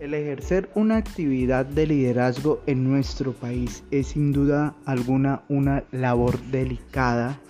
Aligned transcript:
El 0.00 0.14
ejercer 0.14 0.70
una 0.76 0.96
actividad 0.96 1.66
de 1.66 1.84
liderazgo 1.88 2.60
en 2.66 2.84
nuestro 2.84 3.32
país 3.32 3.82
es 3.90 4.08
sin 4.08 4.32
duda 4.32 4.76
alguna 4.84 5.42
una 5.48 5.82
labor 5.90 6.40
delicada 6.52 7.40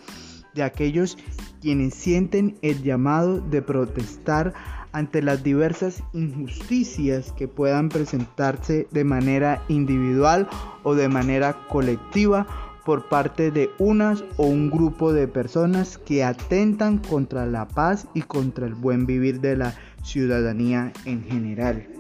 de 0.55 0.63
aquellos 0.63 1.19
quienes 1.61 1.93
sienten 1.93 2.57
el 2.63 2.83
llamado 2.83 3.39
de 3.39 3.61
protestar 3.61 4.55
ante 4.93 5.21
las 5.21 5.43
diversas 5.43 6.03
injusticias 6.15 7.33
que 7.33 7.49
puedan 7.49 7.91
presentarse 7.91 8.89
de 8.93 9.05
manera 9.05 9.63
individual 9.69 10.49
o 10.85 10.95
de 10.95 11.09
manera 11.09 11.55
colectiva 11.69 12.47
por 12.87 13.11
parte 13.11 13.51
de 13.51 13.69
unas 13.79 14.25
o 14.39 14.47
un 14.47 14.71
grupo 14.71 15.13
de 15.13 15.29
personas 15.29 15.99
que 15.99 16.25
atentan 16.25 16.97
contra 16.97 17.45
la 17.45 17.69
paz 17.69 18.07
y 18.15 18.23
contra 18.23 18.67
el 18.67 18.75
buen 18.75 19.05
vivir 19.05 19.43
de 19.43 19.59
la 19.59 19.75
ciudadanía 20.03 20.95
en 21.05 21.23
general. 21.25 21.98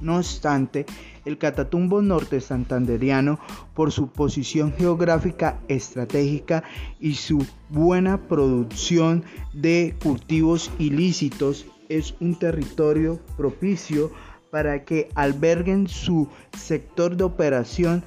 No 0.00 0.16
obstante, 0.16 0.86
el 1.24 1.36
Catatumbo 1.38 2.00
norte 2.00 2.40
santanderiano, 2.40 3.38
por 3.74 3.92
su 3.92 4.08
posición 4.08 4.72
geográfica 4.72 5.60
estratégica 5.68 6.64
y 6.98 7.14
su 7.14 7.44
buena 7.68 8.28
producción 8.28 9.24
de 9.52 9.94
cultivos 10.02 10.70
ilícitos, 10.78 11.66
es 11.88 12.14
un 12.20 12.36
territorio 12.36 13.20
propicio 13.36 14.10
para 14.50 14.84
que 14.84 15.08
alberguen 15.14 15.88
su 15.88 16.28
sector 16.56 17.16
de 17.16 17.24
operación 17.24 18.02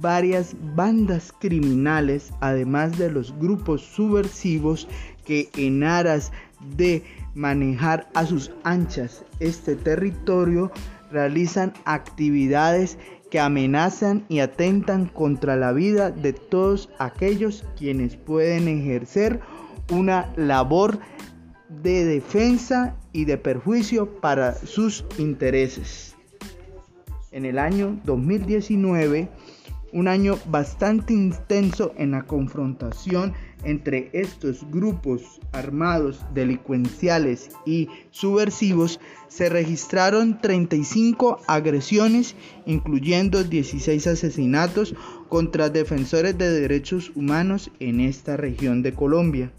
varias 0.00 0.54
bandas 0.74 1.32
criminales, 1.38 2.32
además 2.40 2.96
de 2.96 3.10
los 3.10 3.36
grupos 3.38 3.82
subversivos 3.82 4.88
que 5.24 5.50
en 5.56 5.82
aras 5.82 6.32
de 6.76 7.04
manejar 7.34 8.08
a 8.14 8.24
sus 8.24 8.50
anchas 8.64 9.24
este 9.40 9.76
territorio 9.76 10.70
realizan 11.10 11.72
actividades 11.84 12.98
que 13.30 13.40
amenazan 13.40 14.24
y 14.28 14.40
atentan 14.40 15.06
contra 15.06 15.56
la 15.56 15.72
vida 15.72 16.10
de 16.10 16.32
todos 16.32 16.88
aquellos 16.98 17.64
quienes 17.76 18.16
pueden 18.16 18.68
ejercer 18.68 19.40
una 19.90 20.32
labor 20.36 20.98
de 21.68 22.04
defensa 22.04 22.96
y 23.12 23.24
de 23.24 23.36
perjuicio 23.36 24.20
para 24.20 24.54
sus 24.54 25.04
intereses. 25.18 26.16
En 27.30 27.44
el 27.44 27.58
año 27.58 28.00
2019, 28.04 29.28
un 29.92 30.08
año 30.08 30.38
bastante 30.46 31.12
intenso 31.12 31.92
en 31.96 32.12
la 32.12 32.22
confrontación 32.24 33.34
entre 33.64 34.10
estos 34.12 34.64
grupos 34.70 35.40
armados, 35.52 36.20
delincuenciales 36.34 37.50
y 37.66 37.88
subversivos, 38.10 39.00
se 39.28 39.48
registraron 39.48 40.40
35 40.40 41.40
agresiones, 41.46 42.36
incluyendo 42.66 43.44
16 43.44 44.06
asesinatos 44.06 44.94
contra 45.28 45.70
defensores 45.70 46.38
de 46.38 46.50
derechos 46.50 47.12
humanos 47.14 47.70
en 47.80 48.00
esta 48.00 48.36
región 48.36 48.82
de 48.82 48.94
Colombia. 48.94 49.52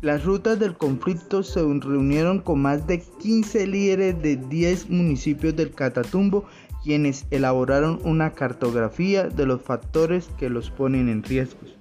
Las 0.00 0.24
rutas 0.24 0.58
del 0.58 0.76
conflicto 0.76 1.42
se 1.42 1.60
reunieron 1.60 2.40
con 2.40 2.62
más 2.62 2.86
de 2.86 3.00
15 3.00 3.66
líderes 3.66 4.22
de 4.22 4.36
10 4.36 4.88
municipios 4.88 5.54
del 5.56 5.72
Catatumbo, 5.72 6.46
quienes 6.82 7.26
elaboraron 7.30 8.00
una 8.04 8.32
cartografía 8.32 9.28
de 9.28 9.44
los 9.44 9.60
factores 9.60 10.30
que 10.38 10.48
los 10.48 10.70
ponen 10.70 11.10
en 11.10 11.22
riesgos. 11.22 11.76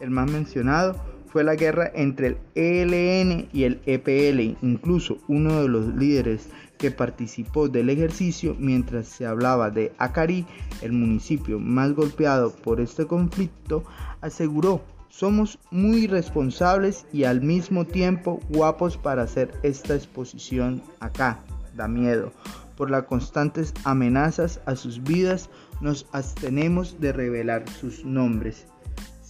El 0.00 0.10
más 0.10 0.30
mencionado 0.30 0.96
fue 1.28 1.44
la 1.44 1.54
guerra 1.54 1.90
entre 1.94 2.36
el 2.54 2.92
ELN 2.92 3.48
y 3.54 3.62
el 3.62 3.80
EPL, 3.86 4.58
incluso 4.60 5.16
uno 5.28 5.62
de 5.62 5.68
los 5.68 5.94
líderes 5.94 6.50
que 6.76 6.90
participó 6.90 7.68
del 7.68 7.88
ejercicio 7.88 8.54
mientras 8.58 9.06
se 9.06 9.24
hablaba 9.24 9.70
de 9.70 9.92
Acari, 9.96 10.44
el 10.82 10.92
municipio 10.92 11.58
más 11.58 11.94
golpeado 11.94 12.52
por 12.52 12.82
este 12.82 13.06
conflicto, 13.06 13.82
aseguró 14.20 14.82
somos 15.12 15.58
muy 15.70 16.06
responsables 16.06 17.06
y 17.12 17.24
al 17.24 17.42
mismo 17.42 17.84
tiempo 17.84 18.40
guapos 18.48 18.96
para 18.96 19.22
hacer 19.22 19.52
esta 19.62 19.94
exposición 19.94 20.82
acá. 21.00 21.38
Da 21.76 21.86
miedo. 21.86 22.32
Por 22.76 22.90
las 22.90 23.04
constantes 23.04 23.72
amenazas 23.84 24.60
a 24.66 24.74
sus 24.74 25.02
vidas 25.02 25.50
nos 25.80 26.06
abstenemos 26.12 26.98
de 27.00 27.12
revelar 27.12 27.68
sus 27.68 28.04
nombres 28.04 28.66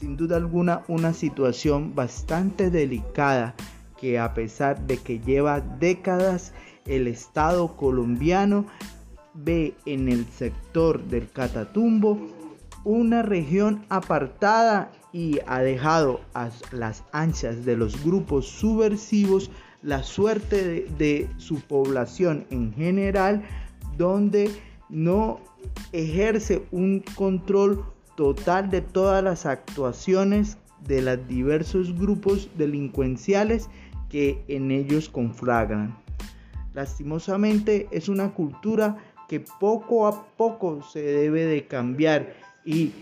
sin 0.03 0.17
duda 0.17 0.37
alguna 0.37 0.83
una 0.89 1.13
situación 1.13 1.95
bastante 1.95 2.71
delicada 2.71 3.55
que 4.01 4.19
a 4.19 4.35
pesar 4.35 4.85
de 4.89 4.97
que 4.97 5.21
lleva 5.21 5.61
décadas 5.61 6.53
el 6.87 7.07
Estado 7.07 7.77
colombiano 7.77 8.67
ve 9.33 9.77
en 9.87 10.09
el 10.09 10.27
sector 10.27 11.05
del 11.05 11.31
Catatumbo 11.31 12.19
una 12.83 13.23
región 13.23 13.87
apartada 13.91 14.91
y 15.13 15.41
ha 15.47 15.61
dejado 15.61 16.21
a 16.35 16.51
las 16.71 17.05
anchas 17.13 17.65
de 17.65 17.77
los 17.77 18.03
grupos 18.05 18.47
subversivos 18.47 19.51
la 19.83 20.03
suerte 20.03 20.87
de, 20.97 21.29
su 21.39 21.61
población 21.61 22.47
en 22.51 22.73
general 22.73 23.43
donde 23.99 24.51
no 24.89 25.41
ejerce 25.93 26.63
un 26.71 27.03
control 27.15 27.85
total 28.17 28.71
de 28.71 28.81
todas 28.81 29.23
las 29.23 29.45
actuaciones 29.47 30.57
de 30.87 31.03
los 31.03 31.29
diversos 31.29 31.99
grupos 31.99 32.49
delincuenciales 32.57 33.69
que 34.09 34.45
en 34.49 34.71
ellos 34.71 35.09
conflagran. 35.09 35.97
Lastimosamente 36.75 37.89
es 37.91 38.09
una 38.09 38.33
cultura 38.35 38.97
que 39.29 39.41
poco 39.41 40.07
a 40.07 40.27
poco 40.37 40.83
se 40.83 41.03
debe 41.03 41.47
de 41.47 41.67
cambiar 41.67 42.35
y 42.65 42.93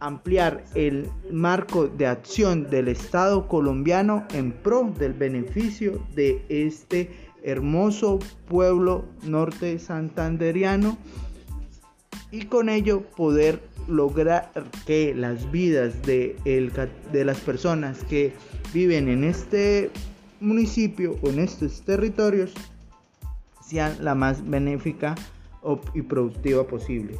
ampliar 0.00 0.64
el 0.74 1.08
marco 1.30 1.88
de 1.88 2.06
acción 2.06 2.68
del 2.70 2.88
Estado 2.88 3.48
colombiano 3.48 4.26
en 4.32 4.52
pro 4.52 4.92
del 4.98 5.12
beneficio 5.12 6.00
de 6.14 6.44
este 6.48 7.10
hermoso 7.42 8.18
pueblo 8.48 9.04
norte 9.22 9.78
santanderiano 9.78 10.98
y 12.30 12.46
con 12.46 12.68
ello 12.68 13.02
poder 13.16 13.60
lograr 13.88 14.50
que 14.86 15.14
las 15.14 15.50
vidas 15.50 16.02
de, 16.02 16.36
de 17.12 17.24
las 17.24 17.40
personas 17.40 18.04
que 18.04 18.32
viven 18.74 19.08
en 19.08 19.24
este 19.24 19.90
municipio 20.40 21.16
o 21.22 21.28
en 21.30 21.38
estos 21.38 21.82
territorios 21.82 22.52
sean 23.64 23.96
la 24.04 24.14
más 24.14 24.48
benéfica 24.48 25.14
y 25.94 26.02
productiva 26.02 26.66
posible. 26.66 27.18